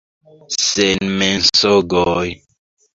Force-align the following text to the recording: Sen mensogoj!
Sen 0.69 1.05
mensogoj! 1.21 2.27